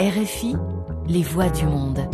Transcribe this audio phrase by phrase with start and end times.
[0.00, 0.56] RFI,
[1.08, 2.08] les voix du monde.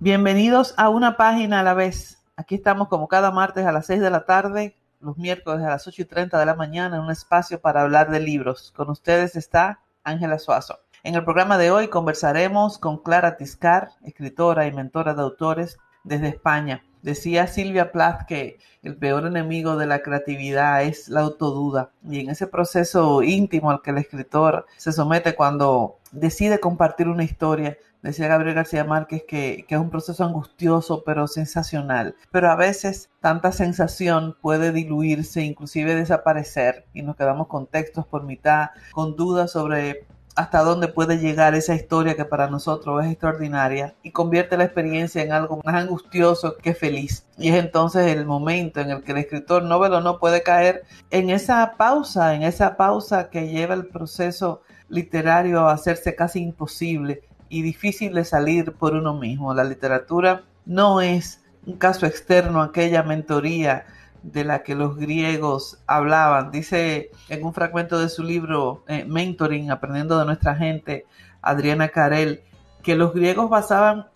[0.00, 2.22] Bienvenidos a una página a la vez.
[2.36, 5.86] Aquí estamos como cada martes a las 6 de la tarde, los miércoles a las
[5.86, 8.70] 8 y 30 de la mañana en un espacio para hablar de libros.
[8.76, 10.78] Con ustedes está Ángela Suazo.
[11.06, 16.28] En el programa de hoy conversaremos con Clara Tiscar, escritora y mentora de autores desde
[16.28, 16.82] España.
[17.02, 22.30] Decía Silvia Plath que el peor enemigo de la creatividad es la autoduda y en
[22.30, 28.28] ese proceso íntimo al que el escritor se somete cuando decide compartir una historia, decía
[28.28, 32.16] Gabriel García Márquez que, que, es un proceso angustioso pero sensacional.
[32.30, 38.22] Pero a veces tanta sensación puede diluirse, inclusive desaparecer y nos quedamos con textos por
[38.22, 43.94] mitad, con dudas sobre hasta dónde puede llegar esa historia que para nosotros es extraordinaria
[44.02, 47.24] y convierte la experiencia en algo más angustioso que feliz.
[47.38, 51.30] Y es entonces el momento en el que el escritor novelo no puede caer en
[51.30, 57.62] esa pausa, en esa pausa que lleva el proceso literario a hacerse casi imposible y
[57.62, 59.54] difícil de salir por uno mismo.
[59.54, 63.86] La literatura no es un caso externo aquella mentoría
[64.24, 66.50] de la que los griegos hablaban.
[66.50, 71.06] Dice en un fragmento de su libro eh, Mentoring, Aprendiendo de nuestra gente,
[71.42, 72.42] Adriana Carel,
[72.82, 74.06] que los griegos basaban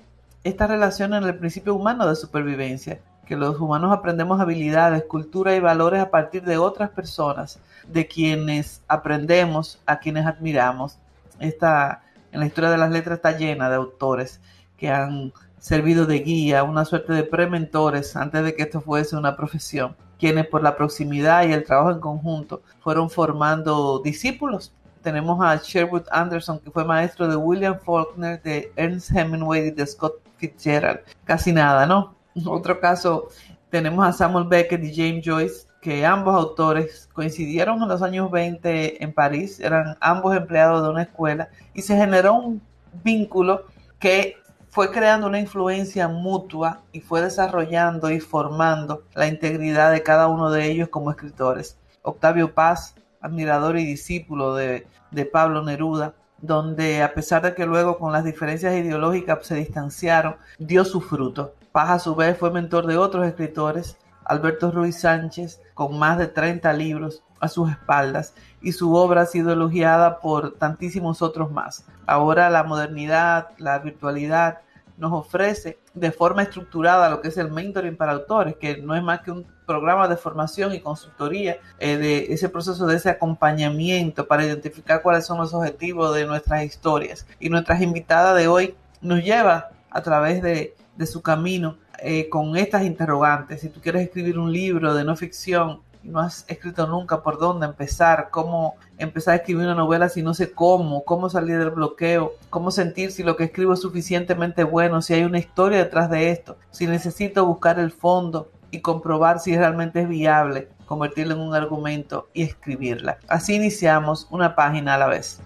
[0.44, 5.60] esta relación en el principio humano de supervivencia, que los humanos aprendemos habilidades, cultura y
[5.60, 10.98] valores a partir de otras personas, de quienes aprendemos, a quienes admiramos.
[11.38, 14.40] Esta, en la historia de las letras está llena de autores
[14.78, 19.36] que han servido de guía, una suerte de prementores antes de que esto fuese una
[19.36, 24.72] profesión, quienes por la proximidad y el trabajo en conjunto fueron formando discípulos.
[25.02, 29.86] Tenemos a Sherwood Anderson, que fue maestro de William Faulkner, de Ernest Hemingway y de
[29.86, 31.00] Scott Fitzgerald.
[31.24, 32.14] Casi nada, ¿no?
[32.46, 33.28] Otro caso,
[33.70, 39.02] tenemos a Samuel Beckett y James Joyce, que ambos autores coincidieron en los años 20
[39.02, 42.60] en París, eran ambos empleados de una escuela y se generó un
[43.04, 43.64] vínculo
[44.00, 44.36] que
[44.78, 50.52] fue creando una influencia mutua y fue desarrollando y formando la integridad de cada uno
[50.52, 51.76] de ellos como escritores.
[52.02, 57.98] Octavio Paz, admirador y discípulo de, de Pablo Neruda, donde a pesar de que luego
[57.98, 61.54] con las diferencias ideológicas se distanciaron, dio su fruto.
[61.72, 66.28] Paz a su vez fue mentor de otros escritores, Alberto Ruiz Sánchez, con más de
[66.28, 71.84] 30 libros a sus espaldas, y su obra ha sido elogiada por tantísimos otros más.
[72.06, 74.60] Ahora la modernidad, la virtualidad
[74.98, 79.02] nos ofrece de forma estructurada lo que es el mentoring para autores, que no es
[79.02, 84.26] más que un programa de formación y consultoría eh, de ese proceso de ese acompañamiento
[84.26, 87.26] para identificar cuáles son los objetivos de nuestras historias.
[87.38, 90.74] Y nuestra invitada de hoy nos lleva a través de,
[91.06, 93.60] su camino eh, con estas interrogantes.
[93.60, 97.66] Si tú quieres escribir un libro de no ficción, no has escrito nunca por dónde
[97.66, 102.32] empezar, cómo empezar a escribir una novela si no sé cómo, cómo salir del bloqueo,
[102.50, 106.30] cómo sentir si lo que escribo es suficientemente bueno, si hay una historia detrás de
[106.30, 111.54] esto, si necesito buscar el fondo y comprobar si realmente es viable convertirlo en un
[111.54, 113.18] argumento y escribirla.
[113.28, 115.40] Así iniciamos una página a la vez.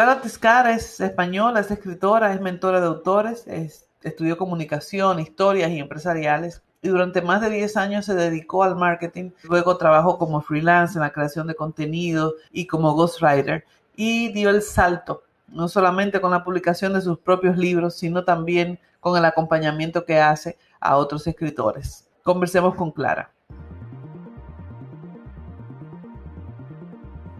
[0.00, 5.78] Clara Tiscar es española, es escritora, es mentora de autores, es, estudió comunicación, historias y
[5.78, 9.32] empresariales y durante más de 10 años se dedicó al marketing.
[9.42, 14.62] Luego trabajó como freelance en la creación de contenido y como ghostwriter y dio el
[14.62, 20.06] salto, no solamente con la publicación de sus propios libros, sino también con el acompañamiento
[20.06, 22.08] que hace a otros escritores.
[22.22, 23.30] Conversemos con Clara.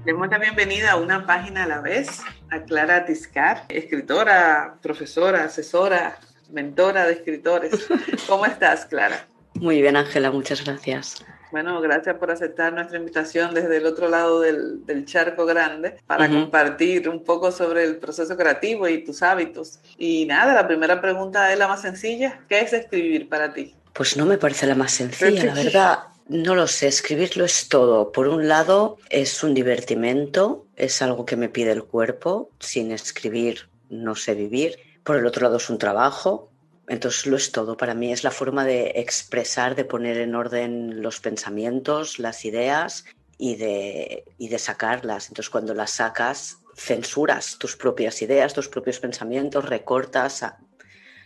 [0.04, 6.18] Demos la bienvenida a una página a la vez a Clara Tiscar, escritora, profesora, asesora,
[6.50, 7.86] mentora de escritores.
[8.26, 9.26] ¿Cómo estás, Clara?
[9.54, 11.22] Muy bien, Ángela, muchas gracias.
[11.52, 16.24] Bueno, gracias por aceptar nuestra invitación desde el otro lado del, del charco grande para
[16.24, 16.40] uh -huh.
[16.42, 19.80] compartir un poco sobre el proceso creativo y tus hábitos.
[19.98, 22.40] Y nada, la primera pregunta es la más sencilla.
[22.48, 23.74] ¿Qué es escribir para ti?
[23.92, 25.98] Pues no me parece la más sencilla, la verdad.
[26.28, 28.12] No lo sé, escribirlo es todo.
[28.12, 32.50] Por un lado, es un divertimento, es algo que me pide el cuerpo.
[32.60, 34.78] Sin escribir no sé vivir.
[35.02, 36.50] Por el otro lado, es un trabajo,
[36.86, 37.76] entonces lo es todo.
[37.76, 43.04] Para mí es la forma de expresar, de poner en orden los pensamientos, las ideas
[43.38, 45.28] y de, y de sacarlas.
[45.28, 50.44] Entonces, cuando las sacas, censuras tus propias ideas, tus propios pensamientos, recortas.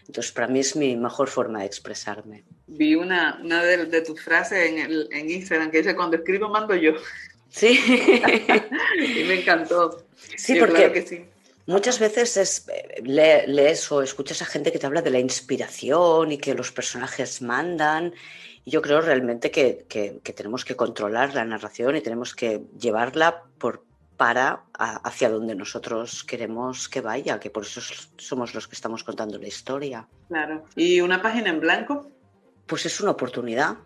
[0.06, 2.44] Entonces, para mí es mi mejor forma de expresarme.
[2.66, 6.74] Vi una, una de, tus frases en, el, en Instagram que dice, cuando escribo mando
[6.74, 6.92] yo.
[7.48, 7.78] Sí.
[8.98, 10.04] y me encantó.
[10.36, 11.26] Sí, porque
[11.66, 12.66] muchas veces es,
[13.02, 17.40] lees o escuchas a gente que te habla de la inspiración y que los personajes
[17.42, 18.14] mandan.
[18.64, 22.62] Y yo creo realmente que, que, que tenemos que controlar la narración y tenemos que
[22.78, 23.84] llevarla por,
[24.16, 27.80] para hacia donde nosotros queremos que vaya, que por eso
[28.16, 30.06] somos los que estamos contando la historia.
[30.28, 30.64] Claro.
[30.76, 32.10] ¿Y una página en blanco?
[32.66, 33.76] Pues es una oportunidad,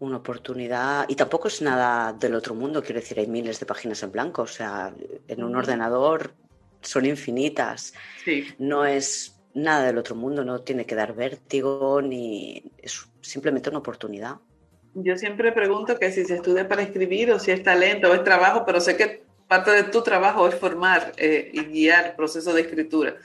[0.00, 4.02] una oportunidad y tampoco es nada del otro mundo, quiero decir, hay miles de páginas
[4.02, 4.92] en blanco, o sea,
[5.28, 6.34] en un ordenador
[6.82, 7.94] son infinitas.
[8.24, 8.46] Sí.
[8.58, 13.78] No es nada del otro mundo, no tiene que dar vértigo ni es simplemente una
[13.78, 14.36] oportunidad.
[14.94, 18.24] Yo siempre pregunto que si se estudia para escribir o si es talento o es
[18.24, 22.52] trabajo, pero sé que parte de tu trabajo es formar eh, y guiar el proceso
[22.52, 23.16] de escritura.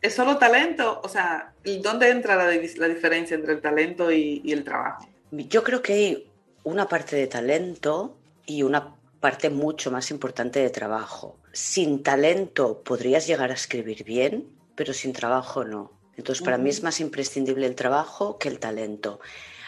[0.00, 1.00] ¿Es solo talento?
[1.02, 1.52] O sea,
[1.82, 5.08] ¿dónde entra la, la diferencia entre el talento y, y, el trabajo?
[5.32, 6.30] Yo creo que hay
[6.62, 8.16] una parte de talento
[8.46, 11.36] y una parte mucho más importante de trabajo.
[11.52, 15.92] Sin talento podrías llegar a escribir bien, pero sin trabajo no.
[16.16, 19.20] Entonces, para mí es más imprescindible el trabajo que el talento.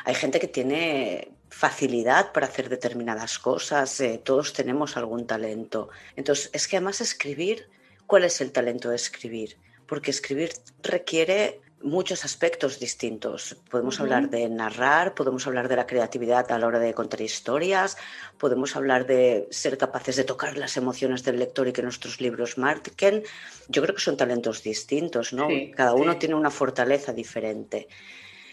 [0.05, 5.91] Hay gente que tiene facilidad para hacer determinadas cosas, eh, todos tenemos algún talento.
[6.17, 7.69] Entonces, es que además escribir,
[8.07, 9.59] ¿cuál es el talento de escribir?
[9.87, 10.53] Porque escribir
[10.83, 13.59] requiere muchos aspectos distintos.
[13.71, 17.99] Podemos hablar de narrar, podemos hablar de la creatividad a la hora de contar historias,
[18.39, 22.57] podemos hablar de ser capaces de tocar las emociones del lector y que nuestros libros
[22.57, 23.23] marquen.
[23.69, 25.47] Yo creo que son talentos distintos, ¿no?
[25.77, 27.87] Cada uno tiene una fortaleza diferente.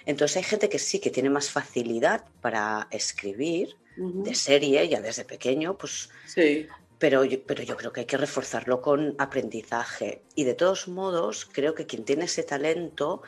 [0.08, 5.26] Entonces hay gente que sí que tiene más facilidad para escribir de serie, ya desde
[5.26, 6.66] pequeño, pues sí.
[6.98, 10.22] Pero yo, pero yo creo que hay que reforzarlo con aprendizaje.
[10.34, 13.22] Y de todos modos, creo que quien tiene ese talento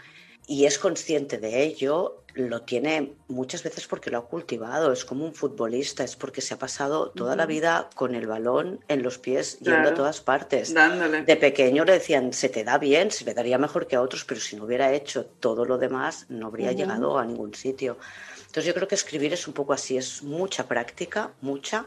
[0.50, 4.92] y es consciente de ello, lo tiene muchas veces porque lo ha cultivado.
[4.92, 8.84] Es como un futbolista, es porque se ha pasado toda la vida con el balón
[8.88, 10.74] en los pies, yendo a todas partes.
[10.74, 11.22] Dándole.
[11.22, 14.26] De pequeño le decían, se te da bien, se le daría mejor que a otros,
[14.26, 18.00] pero si no hubiera hecho todo lo demás, no habría llegado a ningún sitio.
[18.40, 21.86] Entonces yo creo que escribir es un poco así, es mucha práctica, mucha,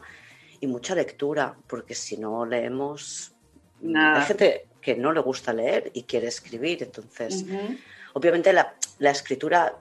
[0.61, 3.33] y mucha lectura, porque si no leemos...
[3.81, 4.21] Nada.
[4.21, 7.43] Hay gente que no le gusta leer y quiere escribir, entonces...
[8.13, 9.75] Obviamente la, la, escritura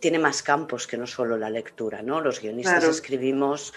[0.00, 2.20] tiene más campos que no solo la lectura, ¿no?
[2.20, 2.90] Los guionistas claro.
[2.90, 3.72] escribimos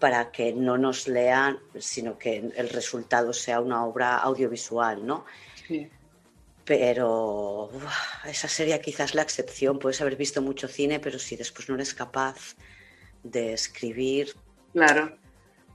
[0.00, 5.24] para que no nos lean, sino que el resultado sea una obra audiovisual, ¿no?
[5.68, 5.88] Sí.
[6.64, 9.78] Pero uf, esa sería quizás la excepción.
[9.78, 12.56] Puedes haber visto mucho cine, pero si después no eres capaz
[13.22, 14.34] de escribir.
[14.72, 15.16] Claro.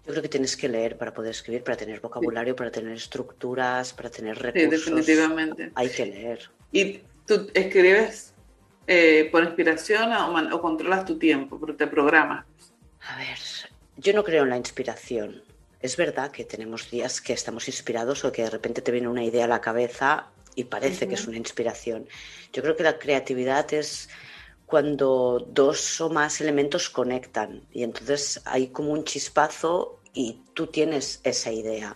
[0.06, 2.58] Yo creo que tienes que leer para poder escribir, para tener vocabulario, sí.
[2.58, 4.84] para tener estructuras, para tener recursos.
[4.84, 5.72] Sí, definitivamente.
[5.76, 6.50] Hay que leer.
[6.72, 8.34] ¿Y tú escribes
[8.88, 12.46] eh, por inspiración o, o, controlas tu tiempo, te programas?
[13.02, 13.38] A ver,
[13.98, 15.44] yo no creo en la inspiración.
[15.80, 19.24] Es verdad que tenemos días que estamos inspirados o que de repente te viene una
[19.24, 21.10] idea a la cabeza y parece uh -huh.
[21.10, 22.08] que es una inspiración.
[22.54, 24.10] Yo creo que la creatividad es
[24.66, 31.20] cuando dos o más elementos conectan y entonces hay como un chispazo y tú tienes
[31.24, 31.96] esa idea.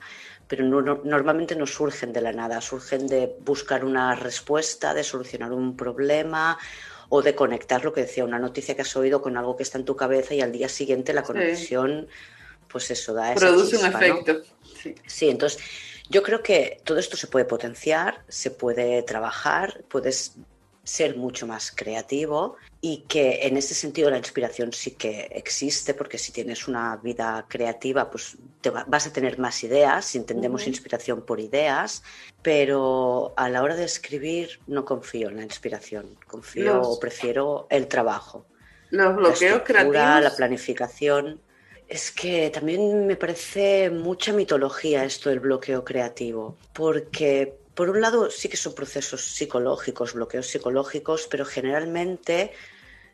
[0.49, 5.03] Pero no, no, normalmente no surgen de la nada, surgen de buscar una respuesta, de
[5.03, 6.57] solucionar un problema
[7.07, 9.77] o de conectar lo que decía, una noticia que has oído con algo que está
[9.77, 12.15] en tu cabeza y al día siguiente la conexión, sí.
[12.67, 14.33] pues eso da esa Produce chispa, un efecto.
[14.33, 14.39] ¿no?
[14.81, 14.95] Sí.
[15.05, 15.61] sí, entonces
[16.09, 20.33] yo creo que todo esto se puede potenciar, se puede trabajar, puedes
[20.83, 26.17] ser mucho más creativo y que en ese sentido la inspiración sí que existe porque
[26.17, 30.65] si tienes una vida creativa pues te va, vas a tener más ideas, entendemos uh
[30.65, 30.69] -huh.
[30.69, 32.03] inspiración por ideas,
[32.41, 37.67] pero a la hora de escribir no confío en la inspiración, confío los, o prefiero
[37.69, 38.45] el trabajo.
[38.91, 40.23] Los bloqueos la creativos.
[40.23, 41.39] La planificación.
[41.87, 48.29] Es que también me parece mucha mitología esto del bloqueo creativo, porque por un lado
[48.29, 52.51] sí que son procesos psicológicos, bloqueos psicológicos, pero generalmente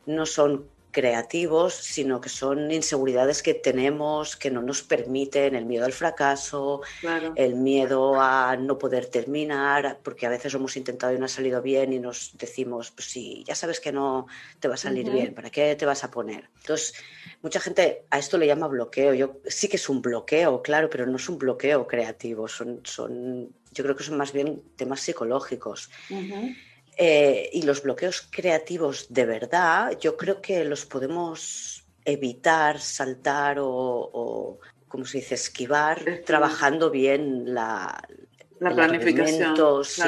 [0.07, 5.86] no son creativos, sino que son inseguridades que tenemos, que no nos permiten, el miedo
[5.86, 7.34] al fracaso, claro.
[7.36, 11.62] el miedo a no poder terminar, porque a veces hemos intentado y no ha salido
[11.62, 14.25] bien y nos decimos, pues sí, ya sabes que no
[14.60, 15.13] te va a salir uh -huh.
[15.13, 16.50] bien, ¿para qué te vas a poner?
[16.62, 16.95] Entonces,
[17.43, 19.13] mucha gente a esto le llama bloqueo.
[19.13, 23.53] Yo sí que es un bloqueo, claro, pero no es un bloqueo creativo, son, son
[23.75, 25.91] yo creo que son más bien temas psicológicos.
[26.10, 26.58] Uh -huh.
[26.98, 33.67] Eh, y los bloqueos creativos de verdad, yo creo que los podemos evitar, saltar o,
[33.70, 38.01] o, como se dice, esquivar, trabajando bien la,
[38.60, 39.84] la planificación.
[39.84, 40.01] Sí.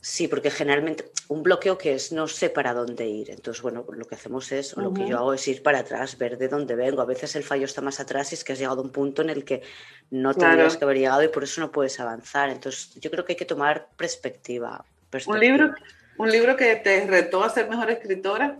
[0.00, 3.30] Sí, porque generalmente un bloqueo que es no sé para dónde ir.
[3.30, 6.18] Entonces, bueno, lo que hacemos es, o lo que yo hago es ir para atrás,
[6.18, 7.02] ver de dónde vengo.
[7.02, 9.22] A veces el fallo está más atrás y es que has llegado a un punto
[9.22, 9.62] en el que
[10.10, 12.50] no tendrías que haber llegado y por eso no puedes avanzar.
[12.50, 14.84] Entonces, yo creo que hay que tomar perspectiva.
[15.26, 15.74] Un libro,
[16.18, 18.58] un libro que te retó a ser mejor escritora,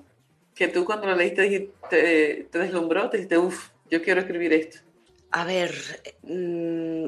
[0.54, 4.78] que tú cuando lo leíste te, te deslumbró, te dijiste, uff, yo quiero escribir esto.
[5.32, 5.72] A ver,
[6.22, 7.06] mm,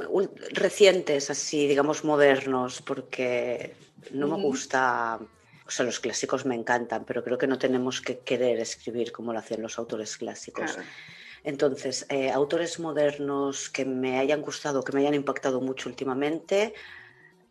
[0.53, 3.75] recientes, así, digamos, modernos, porque
[4.13, 5.19] no me gusta,
[5.67, 9.33] o sea, los clásicos me encantan, pero creo que no tenemos que querer escribir como
[9.33, 10.79] lo hacían los autores clásicos.
[11.43, 16.75] Entonces, eh, autores modernos que me hayan gustado, que me hayan impactado mucho últimamente,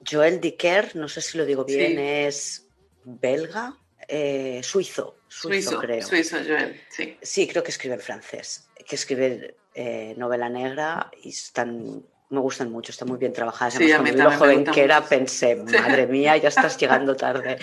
[0.10, 2.68] Joel Dicker, no sé si lo digo bien, es
[3.04, 6.02] belga, eh, suizo, suizo, creo.
[6.02, 7.18] Suizo, Joel, sí.
[7.22, 12.72] Sí, creo que escribe en francés, que escribe eh, novela negra y están, me gustan
[12.72, 13.76] mucho, están muy bien trabajadas.
[13.76, 17.58] Sí, cuando vi joven que era pensé, madre mía, ya estás llegando tarde.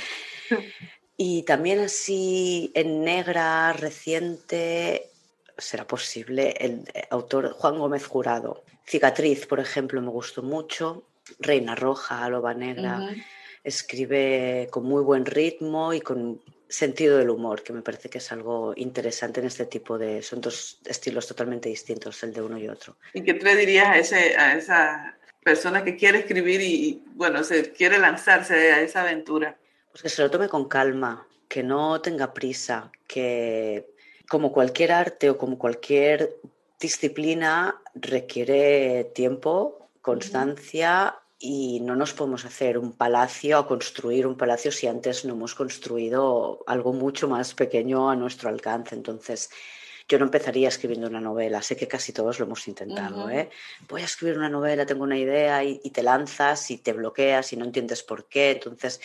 [1.20, 5.10] Y también así en negra reciente,
[5.58, 8.62] será posible, el autor Juan Gómez Jurado.
[8.86, 11.02] Cicatriz, por ejemplo, me gustó mucho.
[11.40, 13.00] Reina Roja, Loba Negra.
[13.64, 18.32] Escribe con muy buen ritmo y con sentido del humor, que me parece que es
[18.32, 20.22] algo interesante en este tipo de...
[20.22, 22.96] Son dos estilos totalmente distintos, el de uno y otro.
[23.14, 27.72] ¿Y qué le dirías a, ese, a esa persona que quiere escribir y, bueno, se
[27.72, 29.56] quiere lanzarse a esa aventura?
[29.90, 33.88] Pues que se lo tome con calma, que no tenga prisa, que
[34.28, 36.36] como cualquier arte o como cualquier
[36.78, 44.72] disciplina requiere tiempo, constancia y no nos podemos hacer un palacio o construir un palacio
[44.72, 48.96] si antes no hemos construido algo mucho más pequeño a nuestro alcance.
[48.96, 49.48] Entonces,
[50.08, 53.30] yo no empezaría escribiendo una novela, sé que casi todos lo hemos intentado.
[53.30, 53.50] ¿eh?
[53.88, 57.56] Voy a escribir una novela, tengo una idea y, te lanzas y te bloqueas y
[57.56, 58.52] no entiendes por qué.
[58.52, 59.00] Entonces,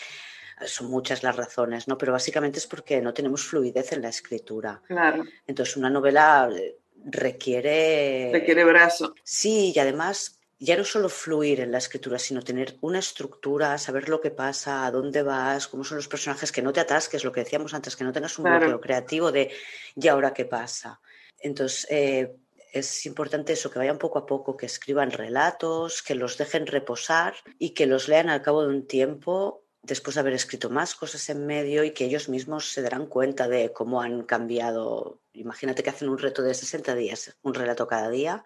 [0.65, 1.97] son muchas las razones, ¿no?
[1.97, 4.81] Pero básicamente es porque no tenemos fluidez en la escritura.
[4.87, 5.25] Claro.
[5.45, 8.29] Entonces, una novela eh, requiere...
[8.31, 9.13] Requiere brazo.
[9.23, 14.07] Sí, y además ya no solo fluir en la escritura, sino tener una estructura, saber
[14.07, 17.33] lo que pasa, a dónde vas, cómo son los personajes, que no te atasques, lo
[17.33, 19.51] que decíamos antes, que no tengas un bloqueo creativo de
[19.95, 21.01] ¿y ahora qué pasa?
[21.39, 22.35] Entonces, eh,
[22.71, 27.35] es importante eso, que vayan poco a poco, que escriban relatos, que los dejen reposar
[27.59, 31.29] y que los lean al cabo de un tiempo después de haber escrito más cosas
[31.29, 35.19] en medio y que ellos mismos se darán cuenta de cómo han cambiado.
[35.33, 38.45] Imagínate que hacen un reto de 60 días, un relato cada día,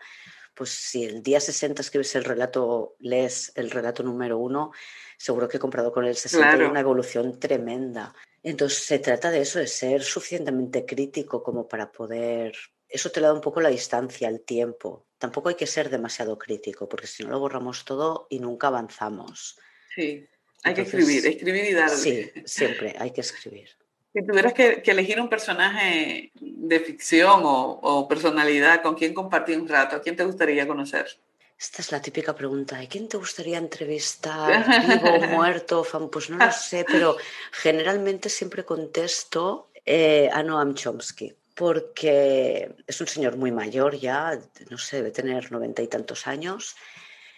[0.57, 4.71] pues si el día 60 escribes el relato, lees el relato número uno,
[5.15, 8.15] seguro que he comprado con el 60 una evolución tremenda.
[8.41, 12.55] Entonces se trata de eso, de ser suficientemente crítico como para poder...
[12.89, 15.05] Eso te da un poco la distancia, el tiempo.
[15.19, 19.59] Tampoco hay que ser demasiado crítico, porque si no lo borramos todo y nunca avanzamos.
[19.93, 20.25] Sí,
[20.63, 21.97] hay que escribir, escribir y darle.
[21.97, 23.69] Sí, siempre hay que escribir.
[24.17, 29.97] Si tuvieras que, elegir un personaje de ficción o, personalidad con quien compartir un rato,
[29.97, 31.05] ¿a quién te gustaría conocer?
[31.55, 32.81] Esta es la típica pregunta.
[32.81, 34.65] ¿Y quién te gustaría entrevistar?
[34.87, 35.85] ¿Vivo, muerto?
[36.11, 37.15] Pues no lo sé, pero
[37.51, 44.39] generalmente siempre contesto eh, a Noam Chomsky, porque es un señor muy mayor ya,
[44.71, 46.75] no sé, debe tener noventa y tantos años,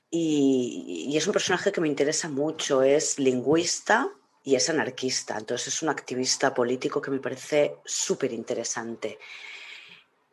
[0.10, 2.82] y es un personaje que me interesa mucho.
[2.82, 4.10] Es lingüista,
[4.44, 5.38] y es anarquista.
[5.38, 9.20] Entonces es un activista político que me parece súper interesante.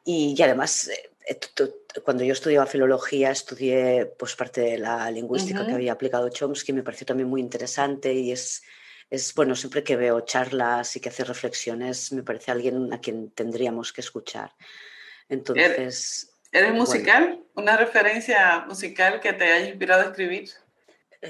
[0.04, 1.38] Y, además, eh,
[2.04, 6.84] cuando yo estudiaba filología, estudié pues, parte de la lingüística que había aplicado Chomsky, me
[6.84, 8.62] pareció también muy interesante y es,
[9.10, 13.30] es, bueno, siempre que veo charlas y que hace reflexiones, me parece alguien a quien
[13.30, 14.52] tendríamos que escuchar.
[15.28, 16.30] Entonces...
[16.52, 17.42] ¿Eres musical?
[17.54, 20.48] ¿Una referencia musical que te haya inspirado a escribir?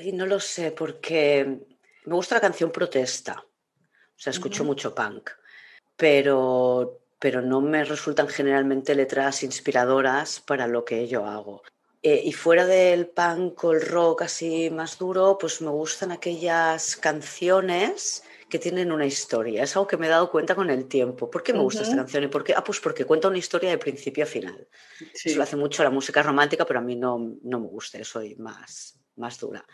[0.03, 1.61] Y no lo sé, porque
[2.07, 5.31] me gusta la canción Protesta, o sea, escucho mucho punk,
[5.97, 11.63] pero, pero no me resultan generalmente letras inspiradoras para lo que yo hago.
[12.03, 16.97] Eh, y fuera del punk o el rock así más duro, pues me gustan aquellas
[16.97, 19.65] canciones que tienen una historia.
[19.65, 21.29] Es algo que me he dado cuenta con el tiempo.
[21.29, 22.23] ¿Por qué me gusta esta canción?
[22.23, 22.55] ¿Y por qué?
[22.55, 24.69] Ah, pues porque cuenta una historia de principio a final.
[25.13, 28.37] Eso lo hace mucho la música romántica, pero a mí no, no me gusta, soy
[28.37, 29.67] más, más dura.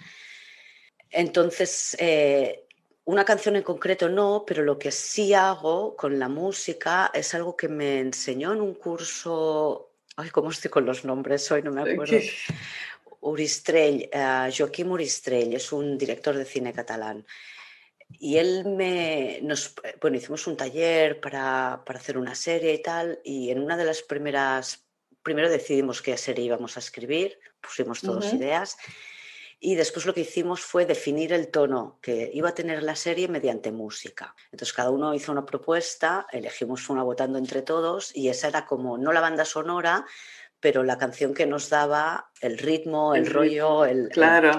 [1.13, 2.67] Entonces, eh,
[3.05, 7.57] una canción en concreto no, pero lo que sí hago con la música es algo
[7.57, 11.63] que me enseñó en un curso, ay, ¿cómo estoy con los nombres hoy?
[11.63, 12.19] No me acuerdo.
[13.21, 17.25] Uristrell, uh, Joaquim Uristrell, es un director de cine catalán.
[18.19, 23.21] Y él me, nos, bueno, hicimos un taller para, para hacer una serie y tal,
[23.25, 24.85] y en una de las primeras
[25.23, 28.77] primero decidimos qué serie íbamos a escribir, pusimos todas ideas
[29.65, 33.29] y después lo que hicimos fue definir el tono que iba a tener la serie
[33.29, 34.35] mediante música.
[34.47, 38.99] Entonces cada uno hizo una propuesta, elegimos una votando entre todos y esa era como
[38.99, 40.05] no la banda sonora,
[40.59, 44.11] pero la canción que nos daba el ritmo, el, rollo, el,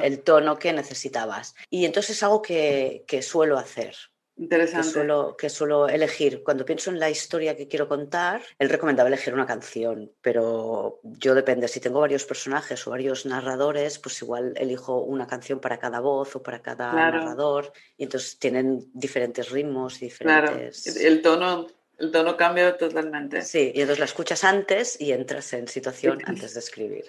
[0.01, 1.53] el, tono que necesitabas.
[1.69, 3.97] Y entonces es algo que, que suelo hacer.
[4.35, 4.87] Interesante.
[4.87, 6.43] Que suelo, que suelo elegir.
[6.43, 11.35] Cuando pienso en la historia que quiero contar, él recomendaba elegir una canción, pero yo
[11.35, 15.99] depende, si tengo varios personajes o varios narradores, pues igual elijo una canción para cada
[15.99, 20.83] voz o para cada narrador, y entonces tienen diferentes ritmos, diferentes...
[20.83, 21.07] Claro.
[21.07, 21.67] El tono
[21.99, 23.43] el tono cambia totalmente.
[23.43, 27.05] Sí, y entonces la escuchas antes y entras en situación antes de escribir.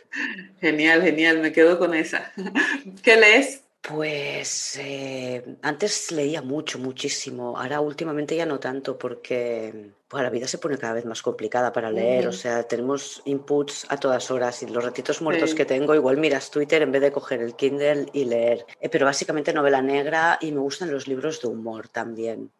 [0.60, 2.32] Genial, genial, me quedo con esa.
[3.02, 3.64] ¿Qué lees?
[3.86, 7.58] Pues eh, antes leía mucho, muchísimo.
[7.58, 11.70] Ahora últimamente ya no tanto porque pues, la vida se pone cada vez más complicada
[11.70, 12.26] para leer.
[12.26, 16.50] O sea, tenemos inputs a todas horas y los ratitos muertos que tengo, igual miras
[16.50, 18.64] Twitter en vez de coger el Kindle y leer.
[18.80, 22.50] Eh, pero básicamente novela negra y me gustan los libros de humor también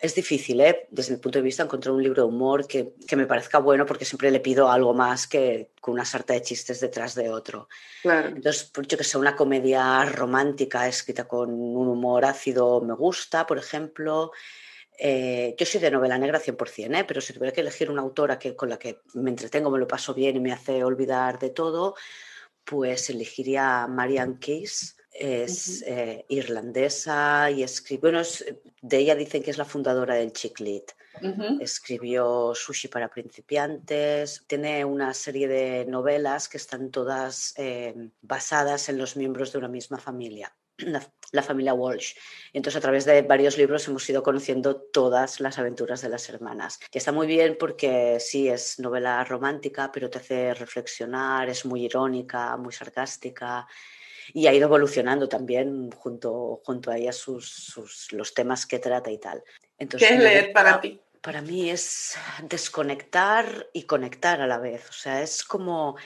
[0.00, 0.88] es difícil, ¿eh?
[0.90, 3.84] desde mi punto de vista, encontrar un libro de humor que, que, me parezca bueno
[3.84, 7.68] porque siempre le pido algo más que con una sarta de chistes detrás de otro.
[8.00, 8.28] Claro.
[8.28, 13.46] Entonces, por yo que sea una comedia romántica escrita con un humor ácido me gusta,
[13.46, 14.32] por ejemplo.
[14.98, 17.04] Eh, yo soy de novela negra 100%, ¿eh?
[17.06, 19.86] pero si tuviera que elegir una autora que, con la que me entretengo, me lo
[19.86, 21.94] paso bien y me hace olvidar de todo,
[22.64, 28.22] pues elegiría Marianne Case es eh, irlandesa y escribió, bueno,
[28.80, 30.92] de ella dicen que es la fundadora del Chiclit.
[31.60, 38.96] Escribió Sushi para principiantes, tiene una serie de novelas que están todas eh, basadas en
[38.96, 40.56] los miembros de una misma familia.
[41.32, 42.14] La, familia Walsh.
[42.52, 46.80] entonces a través de varios libros hemos ido conociendo todas las aventuras de las hermanas.
[46.92, 51.84] Y está muy bien porque sí, es novela romántica, pero te hace reflexionar, es muy
[51.84, 53.68] irónica, muy sarcástica
[54.32, 59.18] y ha ido evolucionando también junto, junto a ella sus, los temas que trata y
[59.18, 59.42] tal.
[59.78, 61.00] Entonces, ¿Qué es leer para ti?
[61.20, 64.88] Para mí es desconectar y conectar a la vez.
[64.88, 65.96] O sea, es como,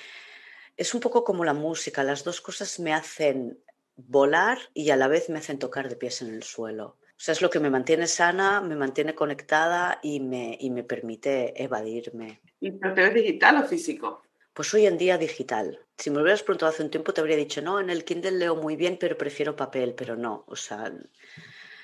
[0.77, 2.03] es un poco como la música.
[2.03, 3.59] Las dos cosas me hacen
[3.97, 6.99] volar y a la vez me hacen tocar de pies en el suelo.
[7.17, 10.83] O sea, es lo que me mantiene sana, me mantiene conectada y me, y me
[10.83, 12.41] permite evadirme.
[12.59, 14.23] ¿Y prefieres digital o físico?
[14.55, 15.81] Pues hoy en día digital.
[15.99, 18.55] Si me hubieras preguntado hace un tiempo te habría dicho, no, en el Kindle leo
[18.55, 20.45] muy bien, pero prefiero papel, pero no.
[20.47, 20.93] O sea,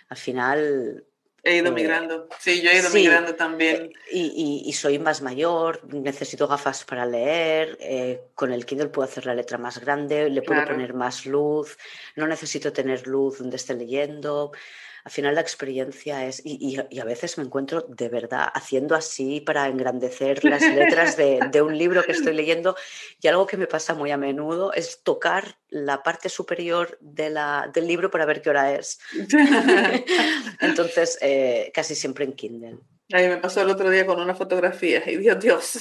[0.08, 1.04] al final...
[1.42, 2.28] He ido eh, migrando.
[2.38, 3.92] Sí, yo he ido migrando también.
[4.12, 4.32] Eh,
[4.66, 9.34] y, soy más mayor, necesito gafas para leer, eh, con el Kindle puedo hacer la
[9.34, 11.76] letra más grande, le puedo poner más luz,
[12.14, 14.52] no necesito tener luz donde esté leyendo
[15.10, 19.66] al final la experiencia es, y, a veces me encuentro de verdad haciendo así para
[19.66, 22.76] engrandecer las letras de, un libro que estoy leyendo
[23.20, 27.68] y algo que me pasa muy a menudo es tocar la parte superior de la,
[27.74, 29.00] del libro para ver qué hora es.
[30.60, 32.78] Entonces, eh, casi siempre en Kindle.
[33.12, 35.80] A mí me pasó el otro día con una fotografía y Dios, Dios.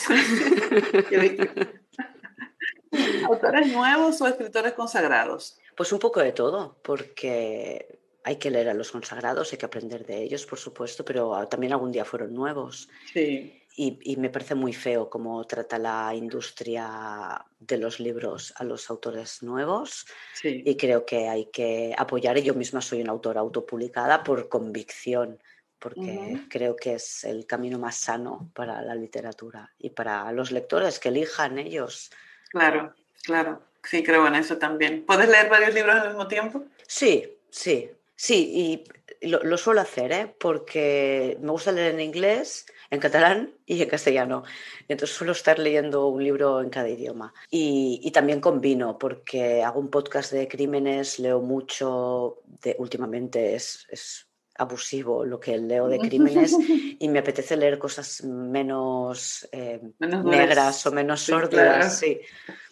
[3.25, 5.59] ¿Autores nuevos o escritores consagrados?
[5.77, 10.05] Pues un poco de todo, porque hay que leer a los consagrados, hay que aprender
[10.05, 12.89] de ellos, por supuesto, pero también algún día fueron nuevos.
[13.11, 13.55] Sí.
[13.75, 19.41] Y, me parece muy feo cómo trata la industria de los libros a los autores
[19.41, 20.05] nuevos.
[20.33, 20.63] Sí.
[20.65, 22.37] Y creo que hay que apoyar.
[22.37, 25.39] Y yo misma soy una autora autopublicada por convicción,
[25.79, 30.99] porque creo que es el camino más sano para la literatura y para los lectores
[30.99, 32.11] que elijan ellos.
[32.49, 33.61] Claro, claro.
[33.83, 35.05] Sí, creo en eso también.
[35.05, 36.65] ¿Puedes leer varios libros al mismo tiempo?
[36.85, 37.89] Sí, sí.
[38.21, 38.83] Sí,
[39.21, 40.35] y lo, suelo hacer, ¿eh?
[40.37, 44.43] porque me gusta leer en inglés, en catalán y en castellano.
[44.89, 47.33] Entonces suelo estar leyendo un libro en cada idioma.
[47.49, 54.27] Y, también combino, porque hago un podcast de crímenes, leo mucho, de, últimamente es, es
[54.55, 56.51] abusivo lo que leo de crímenes
[56.99, 61.99] y me apetece leer cosas menos, eh, negras o menos sórdidas.
[61.99, 62.19] Sí.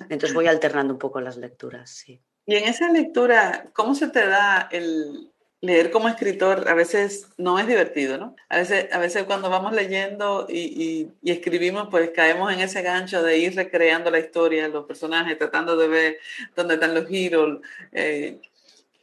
[0.09, 2.21] Entonces voy alternando un poco las lecturas, sí.
[2.45, 7.57] Y en esa lectura, ¿cómo se te da el, leer como escritor a veces no
[7.57, 8.35] es divertido, ¿no?
[8.49, 13.37] A veces, a veces cuando vamos leyendo y, escribimos, pues caemos en ese gancho de
[13.37, 16.17] ir recreando la historia, los personajes, tratando de ver
[16.55, 17.59] dónde están los giros.
[17.91, 18.39] Eh,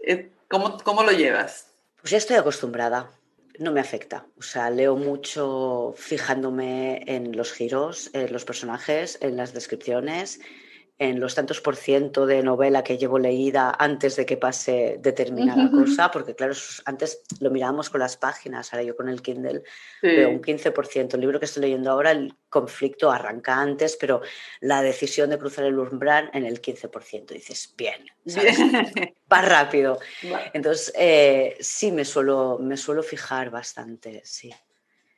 [0.01, 1.69] eh, ¿cómo, ¿Cómo lo llevas?
[2.01, 3.11] Pues ya estoy acostumbrada,
[3.59, 4.27] no me afecta.
[4.38, 10.40] O sea, leo mucho fijándome en los giros, en los personajes, en las descripciones
[10.98, 15.68] en los tantos por ciento de novela que llevo leída antes de que pase determinada
[15.70, 16.54] cosa, porque claro,
[16.85, 19.64] antes lo mirábamos con las páginas, ahora yo con el Kindle
[20.00, 21.14] veo un 15%.
[21.14, 24.22] El libro que estoy leyendo ahora, el conflicto arranca antes, pero
[24.61, 27.26] la decisión de cruzar el umbral en el 15%.
[27.26, 28.07] dices, bien,
[29.33, 29.98] va rápido.
[30.52, 34.54] Entonces, eh, sí, me suelo, me suelo fijar bastante, sí.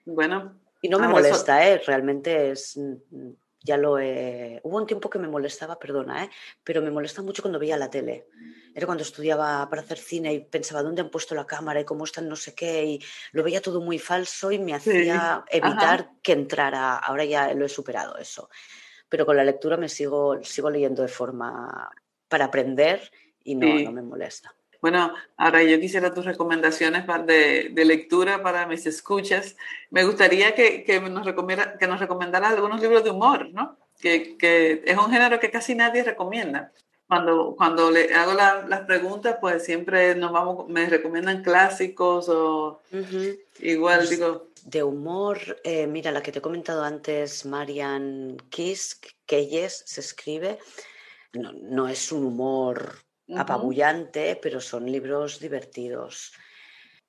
[0.07, 0.59] Bueno.
[0.81, 1.83] Y no me molesta, ¿eh?
[1.85, 2.79] realmente es
[3.67, 4.61] ya lo he...
[4.63, 6.31] Hubo un tiempo que me molestaba, perdona, ¿eh?
[6.63, 8.29] pero me molesta mucho cuando veía la tele.
[8.75, 12.05] Era cuando estudiaba para hacer cine y pensaba dónde han puesto la cámara y cómo
[12.05, 13.03] están no sé qué y
[13.33, 16.97] lo veía todo muy falso y me hacía evitar que entrara.
[16.97, 18.49] Ahora ya lo he superado eso.
[19.09, 21.91] Pero con la lectura me sigo, sigo leyendo de forma
[22.29, 23.11] para aprender
[23.43, 24.55] y no, no me molesta.
[24.81, 29.57] Bueno, ahora yo quisiera tus recomendaciones de, de lectura para mis escuchas.
[29.91, 31.27] Me gustaría que, que nos,
[31.79, 33.77] que nos recomendaras algunos libros de humor, ¿no?
[34.01, 36.73] Que, que, es un género que casi nadie recomienda.
[37.09, 42.83] Cuando, cuando le hago las preguntas, pues siempre nos vamos, me recomiendan clásicos o
[43.61, 44.49] igual pues digo...
[44.65, 50.59] De humor, eh, mira, la que te he comentado antes, Marian Kisk, Keyes, se escribe,
[51.33, 56.33] no, no es un humor apabullante, pero son libros divertidos.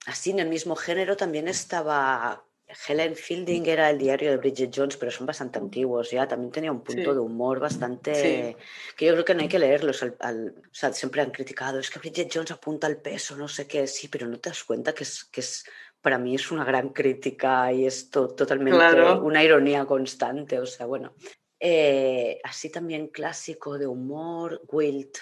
[0.05, 2.43] Así en el mismo género también estaba
[2.87, 6.27] Helen Fielding, era el diario de Bridget Jones, pero son bastante antiguos ya.
[6.27, 8.57] También tenía un punto de humor bastante.
[8.95, 10.03] que yo creo que no hay que leerlos.
[10.19, 13.67] Al, o sea, siempre han criticado, es que Bridget Jones apunta al peso, no sé
[13.67, 13.87] qué.
[13.87, 15.23] Sí, pero no te das cuenta que es.
[15.25, 15.65] Que es
[16.01, 20.59] para mí es una gran crítica y es totalmente una ironía constante.
[20.59, 21.13] O sea, bueno.
[21.59, 25.17] Eh, así también clásico de humor, Wilt,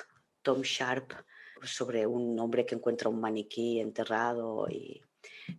[0.46, 1.12] Tom Sharp
[1.64, 5.02] sobre un hombre que encuentra un maniquí enterrado y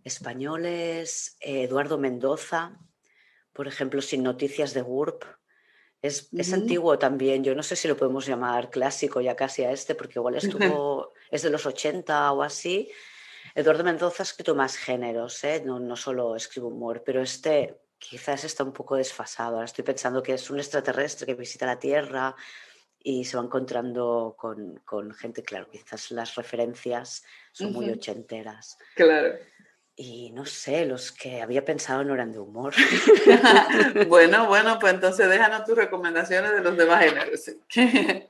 [0.03, 2.79] españoles, Eduardo Mendoza,
[3.51, 5.25] por ejemplo, Sin Noticias de GURP.
[6.01, 9.93] Es, antiguo también, yo no sé si lo podemos llamar clásico ya casi a este,
[9.93, 12.89] porque igual estuvo, es de los 80 o así.
[13.53, 15.61] Eduardo Mendoza ha escrito más géneros, ¿eh?
[15.65, 19.55] no, no solo escribe humor, pero este quizás está un poco desfasado.
[19.55, 22.35] Ahora estoy pensando que es un extraterrestre que visita la Tierra,
[23.09, 28.77] y se va encontrando con, con, gente, claro, quizás las referencias son muy ochenteras.
[28.95, 29.33] Claro.
[29.95, 32.73] Y no sé, los que había pensado no eran de humor.
[34.09, 37.49] bueno, bueno, pues entonces déjanos tus recomendaciones de los demás géneros.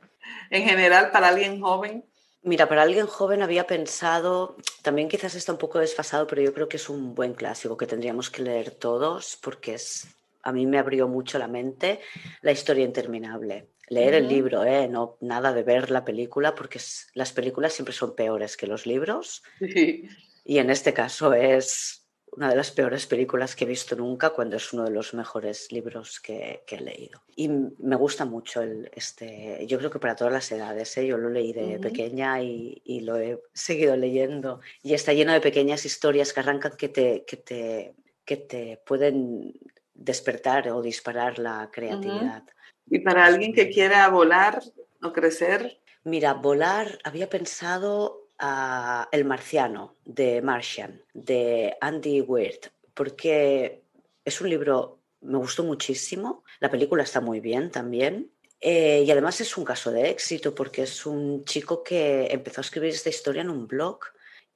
[0.52, 2.06] en general, para alguien joven.
[2.44, 6.70] Mira, para alguien joven había pensado, también quizás está un poco desfasado, pero yo creo
[6.70, 10.08] que es un buen clásico que tendríamos que leer todos porque es,
[10.44, 12.00] a mí me abrió mucho la mente,
[12.42, 14.88] La historia interminable leer el libro, ¿eh?
[14.88, 16.80] no nada de ver la película, porque
[17.14, 19.44] las películas siempre son peores que los libros.
[19.60, 24.58] Y en este caso es una de las peores películas que he visto nunca, cuando
[24.58, 27.24] es uno de los mejores libros que, he leído.
[27.36, 31.08] Y me gusta mucho el, este, yo creo que para todas las edades, ¿eh?
[31.08, 34.60] yo lo leí de pequeña y, y, lo he seguido leyendo.
[34.84, 39.54] Y está lleno de pequeñas historias que arrancan que te, que te, que te pueden
[39.94, 42.44] despertar o disparar la creatividad.
[42.90, 44.62] ¿Y para alguien que quiera volar
[45.02, 45.80] o crecer?
[46.04, 52.60] Mira, volar, había pensado a El Marciano de Martian, de Andy Weir,
[52.94, 53.84] porque
[54.24, 59.42] es un libro, me gustó muchísimo, la película está muy bien también, eh, y además
[59.42, 63.42] es un caso de éxito porque es un chico que empezó a escribir esta historia
[63.42, 64.00] en un blog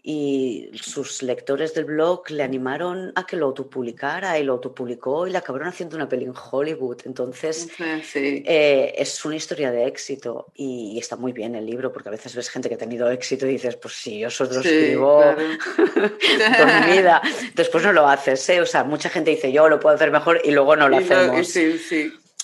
[0.03, 5.31] y sus lectores del blog le animaron a que lo autopublicara y lo autopublicó y
[5.31, 7.01] le acabaron haciendo una peli en Hollywood.
[7.05, 7.69] Entonces,
[8.15, 12.35] eh, es una historia de éxito y, está muy bien el libro porque a veces
[12.35, 16.87] ves gente que ha tenido éxito y dices, pues si yo solo lo escribo por
[16.87, 17.21] mi vida.
[17.53, 18.61] Después no lo haces, ¿eh?
[18.61, 21.53] O sea, mucha gente dice, yo lo puedo hacer mejor y luego no lo hacemos.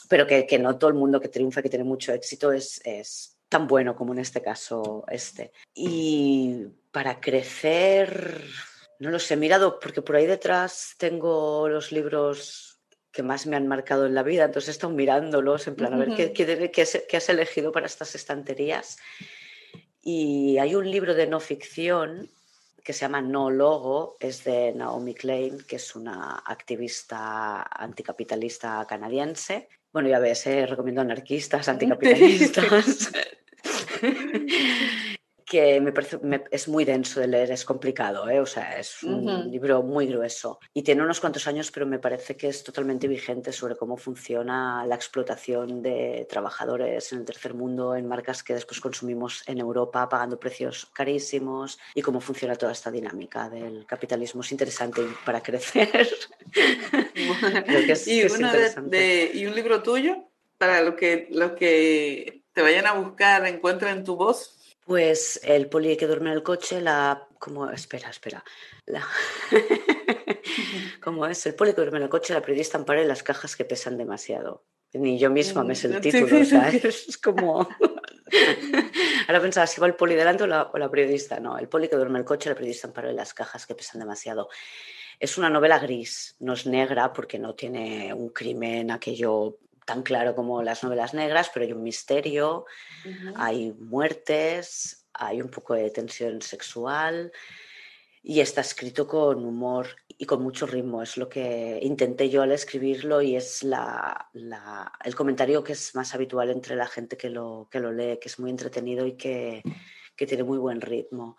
[0.10, 3.37] Pero que, que, no todo el mundo que triunfa, que tiene mucho éxito, es, es
[3.50, 5.52] tan bueno como en este caso este.
[5.74, 8.44] Y para crecer,
[9.00, 12.80] no lo sé, he mirado, porque por ahí detrás tengo los libros
[13.12, 15.98] que más me han marcado en la vida, entonces he estado mirándolos en plan a
[15.98, 18.98] ver qué, qué, has, elegido para estas estanterías.
[20.02, 22.30] Y hay un libro de no ficción
[22.84, 29.68] que se llama No Logo, es de Naomi Klein, que es una activista anticapitalista canadiense.
[29.98, 33.10] Bueno, ya ves, eh, recomiendo anarquistas, anticapitalistas.
[35.48, 36.20] que me parece
[36.52, 38.42] es muy denso de leer, es complicado, ¿eh?
[38.42, 42.36] o sea, es un libro muy grueso y tiene unos cuantos años, pero me parece
[42.36, 47.96] que es totalmente vigente sobre cómo funciona la explotación de trabajadores en el tercer mundo,
[47.96, 52.92] en marcas que después consumimos en Europa pagando precios carísimos y cómo funciona toda esta
[52.92, 54.42] dinámica del capitalismo.
[54.42, 56.10] Es interesante para crecer.
[58.06, 60.26] ¿Y, ¿Y un libro tuyo?
[60.58, 64.57] Para lo que, lo que te vayan a buscar, encuentren tu voz?
[64.88, 67.28] Pues el poli que duerme en el coche, la...
[67.40, 68.42] como Espera, espera.
[68.86, 69.06] La...
[71.04, 71.46] ¿Cómo es?
[71.46, 74.64] El poli que duerme en el coche, la periodista ampara las cajas que pesan demasiado.
[74.94, 76.86] Ni yo misma me sé el título, ¿sabes?
[76.86, 77.68] Es como...
[79.28, 81.38] Ahora pensaba si va el poli delante o la, periodista.
[81.42, 84.00] No, el poli que duerme en el coche, la periodista ampara las cajas que pesan
[84.00, 84.48] demasiado.
[85.20, 90.36] Es una novela gris, no es negra porque no tiene un crimen aquello tan claro
[90.36, 92.66] como las novelas negras, pero hay un misterio,
[93.36, 97.32] hay muertes, hay un poco de tensión sexual
[98.22, 101.02] y está escrito con humor y con mucho ritmo.
[101.02, 104.30] Es lo que intenté yo al escribirlo y es la,
[105.06, 108.28] el comentario que es más habitual entre la gente que lo, que lo lee, que
[108.28, 109.64] es muy entretenido y que,
[110.18, 111.38] que tiene muy buen ritmo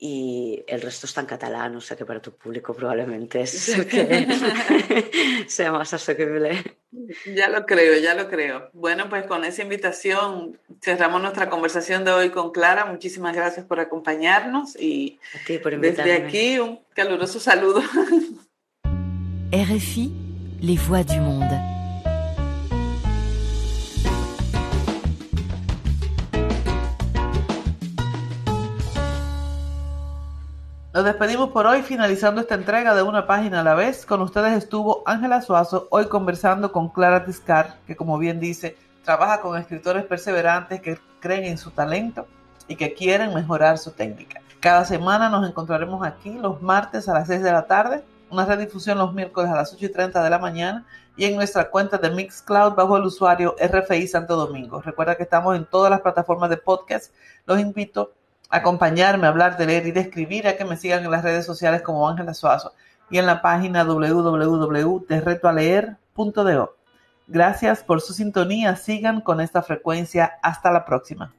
[0.00, 3.44] y el resto está en catalán, o sea que para tu público probablemente
[5.48, 6.76] sea más asequible.
[7.34, 8.70] Ya lo creo, ya lo creo.
[8.72, 12.84] Bueno, pues con esa invitación cerramos nuestra conversación de hoy con Clara.
[12.84, 15.18] Muchísimas gracias por acompañarnos y
[15.80, 17.82] desde aquí un caluroso saludo.
[19.50, 20.12] RFI,
[20.60, 21.77] les voix du monde.
[30.98, 34.04] Nos despedimos por hoy finalizando esta entrega de una página a la vez.
[34.04, 39.40] Con ustedes estuvo Ángela Suazo, hoy conversando con Clara Tiscar, que como bien dice, trabaja
[39.40, 42.26] con escritores perseverantes que creen en su talento
[42.66, 44.40] y que quieren mejorar su técnica.
[44.58, 48.98] Cada semana nos encontraremos aquí los martes a las 6 de la tarde, una redifusión
[48.98, 50.84] los miércoles a las 8 y 30 de la mañana
[51.16, 54.82] y en nuestra cuenta de Mixcloud bajo el usuario RFI Santo Domingo.
[54.82, 57.14] Recuerda que estamos en todas las plataformas de podcast.
[57.46, 58.14] Los invito
[58.48, 61.82] acompañarme hablar de leer y de escribir, a que me sigan en las redes sociales
[61.82, 62.72] como Ángela Suazo
[63.10, 66.74] y en la página www.derretoaleer.do.
[67.26, 71.34] Gracias por su sintonía, sigan con esta frecuencia, hasta la próxima.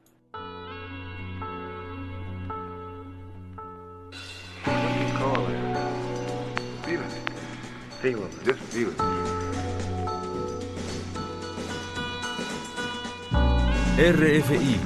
[13.97, 14.79] RFI,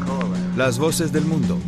[0.55, 1.59] las voces del mundo.